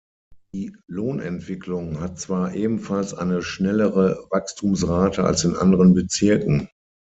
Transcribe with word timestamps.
Die 0.55 0.75
Lohnentwicklung 0.87 1.99
hat 1.99 2.19
zwar 2.19 2.55
ebenfalls 2.55 3.13
eine 3.13 3.43
schnellere 3.43 4.25
Wachstumsrate 4.31 5.23
als 5.23 5.43
in 5.43 5.55
anderen 5.55 5.93
Bezirken. 5.93 6.69